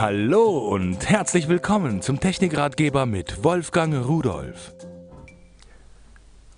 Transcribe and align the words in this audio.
Hallo 0.00 0.58
und 0.58 1.10
herzlich 1.10 1.48
willkommen 1.48 2.02
zum 2.02 2.20
Technikratgeber 2.20 3.04
mit 3.04 3.42
Wolfgang 3.42 4.06
Rudolf. 4.06 4.72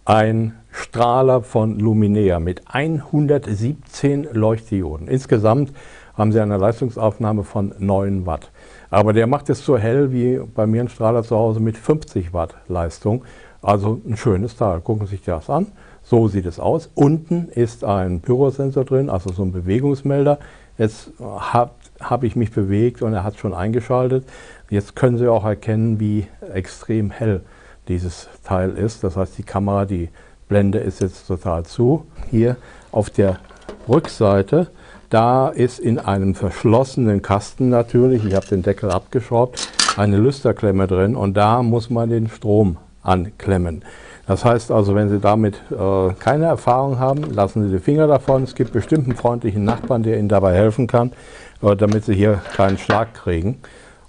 Ein 0.04 0.58
Strahler 0.70 1.40
von 1.40 1.78
Luminea 1.78 2.38
mit 2.38 2.60
117 2.66 4.28
Leuchtdioden. 4.32 5.08
Insgesamt 5.08 5.72
haben 6.12 6.32
sie 6.32 6.40
eine 6.42 6.58
Leistungsaufnahme 6.58 7.42
von 7.42 7.74
9 7.78 8.26
Watt. 8.26 8.50
Aber 8.90 9.14
der 9.14 9.26
macht 9.26 9.48
es 9.48 9.64
so 9.64 9.78
hell 9.78 10.12
wie 10.12 10.38
bei 10.54 10.66
mir 10.66 10.82
ein 10.82 10.90
Strahler 10.90 11.22
zu 11.22 11.34
Hause 11.34 11.60
mit 11.60 11.78
50 11.78 12.34
Watt 12.34 12.56
Leistung. 12.68 13.24
Also 13.62 14.00
ein 14.06 14.16
schönes 14.16 14.56
Teil. 14.56 14.80
Gucken 14.80 15.06
Sie 15.06 15.12
sich 15.16 15.24
das 15.24 15.50
an. 15.50 15.66
So 16.02 16.28
sieht 16.28 16.46
es 16.46 16.58
aus. 16.58 16.90
Unten 16.94 17.48
ist 17.48 17.84
ein 17.84 18.20
Pyrosensor 18.20 18.84
drin, 18.84 19.10
also 19.10 19.32
so 19.32 19.42
ein 19.42 19.52
Bewegungsmelder. 19.52 20.38
Jetzt 20.78 21.12
habe 21.20 21.72
hab 22.00 22.24
ich 22.24 22.36
mich 22.36 22.52
bewegt 22.52 23.02
und 23.02 23.12
er 23.12 23.22
hat 23.22 23.38
schon 23.38 23.52
eingeschaltet. 23.52 24.24
Jetzt 24.70 24.96
können 24.96 25.18
Sie 25.18 25.28
auch 25.28 25.44
erkennen, 25.44 26.00
wie 26.00 26.26
extrem 26.54 27.10
hell 27.10 27.42
dieses 27.88 28.28
Teil 28.44 28.70
ist. 28.70 29.04
Das 29.04 29.16
heißt, 29.16 29.36
die 29.36 29.42
Kamera, 29.42 29.84
die 29.84 30.08
Blende 30.48 30.78
ist 30.78 31.00
jetzt 31.00 31.26
total 31.26 31.64
zu. 31.64 32.06
Hier 32.30 32.56
auf 32.92 33.10
der 33.10 33.38
Rückseite, 33.88 34.68
da 35.10 35.48
ist 35.48 35.78
in 35.78 35.98
einem 35.98 36.34
verschlossenen 36.34 37.20
Kasten 37.20 37.68
natürlich, 37.68 38.24
ich 38.24 38.34
habe 38.34 38.46
den 38.46 38.62
Deckel 38.62 38.90
abgeschraubt, 38.90 39.68
eine 39.96 40.16
Lüsterklemme 40.16 40.86
drin 40.86 41.14
und 41.16 41.36
da 41.36 41.62
muss 41.62 41.90
man 41.90 42.08
den 42.08 42.28
Strom 42.28 42.78
anklemmen. 43.02 43.84
Das 44.26 44.44
heißt 44.44 44.70
also, 44.70 44.94
wenn 44.94 45.08
Sie 45.08 45.18
damit 45.18 45.56
äh, 45.70 46.12
keine 46.18 46.44
Erfahrung 46.44 46.98
haben, 46.98 47.32
lassen 47.32 47.64
Sie 47.64 47.76
die 47.76 47.82
Finger 47.82 48.06
davon. 48.06 48.44
Es 48.44 48.54
gibt 48.54 48.72
bestimmt 48.72 49.06
einen 49.06 49.16
freundlichen 49.16 49.64
Nachbarn, 49.64 50.02
der 50.02 50.18
Ihnen 50.18 50.28
dabei 50.28 50.54
helfen 50.54 50.86
kann, 50.86 51.12
äh, 51.62 51.74
damit 51.74 52.04
Sie 52.04 52.14
hier 52.14 52.40
keinen 52.54 52.78
Schlag 52.78 53.14
kriegen 53.14 53.58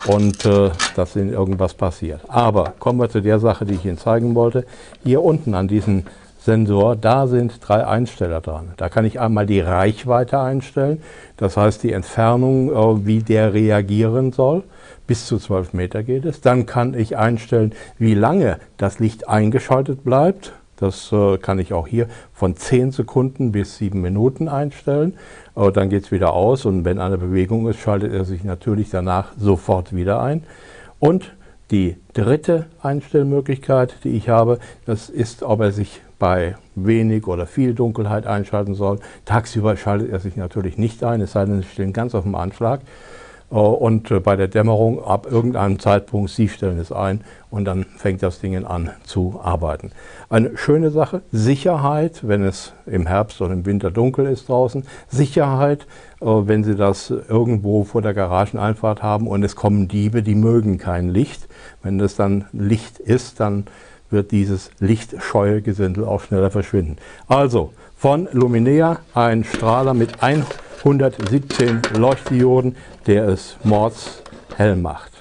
und 0.08 0.46
äh, 0.46 0.70
dass 0.96 1.16
Ihnen 1.16 1.34
irgendwas 1.34 1.74
passiert. 1.74 2.22
Aber 2.28 2.74
kommen 2.80 3.00
wir 3.00 3.10
zu 3.10 3.22
der 3.22 3.40
Sache, 3.40 3.66
die 3.66 3.76
ich 3.76 3.86
Ihnen 3.86 3.98
zeigen 3.98 4.36
wollte. 4.36 4.66
Hier 5.04 5.24
unten 5.24 5.56
an 5.56 5.68
diesem 5.68 6.04
Sensor, 6.42 6.96
da 6.96 7.28
sind 7.28 7.60
drei 7.62 7.86
Einsteller 7.86 8.42
dran. 8.42 8.74
Da 8.78 8.90
kann 8.90 9.06
ich 9.06 9.20
einmal 9.20 9.46
die 9.46 9.60
Reichweite 9.60 10.40
einstellen, 10.40 11.02
das 11.38 11.56
heißt 11.56 11.84
die 11.84 11.94
Entfernung, 11.94 12.72
äh, 12.72 13.06
wie 13.06 13.20
der 13.20 13.54
reagieren 13.54 14.32
soll 14.32 14.64
bis 15.12 15.26
zu 15.26 15.40
12 15.40 15.74
Meter 15.74 16.04
geht 16.04 16.24
es. 16.24 16.40
Dann 16.40 16.66
kann 16.66 16.94
ich 16.94 17.18
einstellen, 17.18 17.74
wie 17.98 18.14
lange 18.14 18.60
das 18.78 19.00
Licht 19.00 19.28
eingeschaltet 19.28 20.06
bleibt. 20.06 20.54
Das 20.78 21.12
äh, 21.12 21.38
kann 21.38 21.60
ich 21.60 21.74
auch 21.74 21.86
hier 21.86 22.08
von 22.34 22.56
10 22.56 22.94
Sekunden 22.94 23.52
bis 23.52 23.78
7 23.78 24.00
Minuten 24.00 24.48
einstellen. 24.48 25.16
Äh, 25.58 25.70
dann 25.74 25.90
geht 25.90 26.06
es 26.06 26.12
wieder 26.14 26.32
aus 26.32 26.64
und 26.64 26.86
wenn 26.86 26.98
eine 26.98 27.18
Bewegung 27.18 27.68
ist, 27.68 27.80
schaltet 27.80 28.14
er 28.14 28.24
sich 28.24 28.46
natürlich 28.46 28.90
danach 28.90 29.34
sofort 29.38 29.94
wieder 29.94 30.22
ein. 30.22 30.44
Und 30.98 31.34
die 31.72 31.98
dritte 32.14 32.68
Einstellmöglichkeit, 32.82 33.96
die 34.06 34.12
ich 34.12 34.30
habe, 34.30 34.60
das 34.86 35.10
ist, 35.10 35.44
ob 35.44 35.60
er 35.60 35.74
sich 35.74 36.02
bei 36.22 36.56
wenig 36.76 37.26
oder 37.26 37.48
viel 37.48 37.74
Dunkelheit 37.74 38.28
einschalten 38.28 38.76
soll. 38.76 39.00
Tagsüber 39.26 39.76
schaltet 39.76 40.12
er 40.12 40.20
sich 40.20 40.36
natürlich 40.36 40.78
nicht 40.78 41.04
ein, 41.04 41.20
es 41.20 41.32
sei 41.32 41.46
denn, 41.46 41.64
Sie 41.64 41.68
stehen 41.68 41.94
ganz 41.94 42.14
auf 42.14 42.24
dem 42.24 42.36
Anschlag. 42.36 42.82
Äh, 43.50 43.56
und 43.56 44.12
äh, 44.12 44.20
bei 44.20 44.36
der 44.36 44.48
Dämmerung 44.48 45.04
ab 45.04 45.26
irgendeinem 45.30 45.80
Zeitpunkt, 45.80 46.30
Sie 46.30 46.48
stellen 46.48 46.78
es 46.78 46.92
ein 46.92 47.22
und 47.50 47.66
dann 47.66 47.86
fängt 47.98 48.22
das 48.22 48.40
Ding 48.40 48.64
an 48.64 48.92
zu 49.04 49.42
arbeiten. 49.44 49.94
Eine 50.30 50.56
schöne 50.58 50.92
Sache, 50.92 51.24
Sicherheit, 51.32 52.20
wenn 52.22 52.44
es 52.44 52.74
im 52.86 53.08
Herbst 53.08 53.42
oder 53.42 53.54
im 53.54 53.66
Winter 53.66 53.90
dunkel 53.90 54.28
ist 54.28 54.48
draußen. 54.48 54.84
Sicherheit, 55.10 55.88
äh, 56.22 56.26
wenn 56.28 56.64
Sie 56.64 56.76
das 56.76 57.10
irgendwo 57.10 57.84
vor 57.84 58.04
der 58.04 58.14
Garageneinfahrt 58.14 59.02
haben 59.02 59.26
und 59.26 59.42
es 59.42 59.56
kommen 59.56 59.88
Diebe, 59.88 60.22
die 60.22 60.36
mögen 60.36 60.78
kein 60.78 61.10
Licht. 61.10 61.48
Wenn 61.82 61.98
das 61.98 62.16
dann 62.16 62.46
Licht 62.54 63.00
ist, 63.00 63.40
dann 63.40 63.66
wird 64.12 64.32
dieses 64.32 64.72
lichtscheue 64.80 65.62
Gesindel 65.62 66.06
auch 66.06 66.22
schneller 66.22 66.52
verschwinden. 66.52 66.98
Also 67.28 67.74
von 67.96 68.28
Luminea 68.32 69.00
ein 69.14 69.44
Strahler 69.44 69.94
mit 69.94 70.22
100 70.22 70.62
117 70.84 71.82
Leuchtdioden, 71.96 72.76
der 73.06 73.28
es 73.28 73.56
mords 73.64 74.24
hell 74.58 74.76
macht. 74.76 75.21